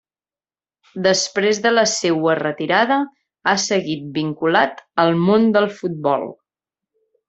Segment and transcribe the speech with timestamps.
[1.07, 2.99] Després de la seua retirada
[3.51, 6.31] ha seguit vinculat al món del futbol.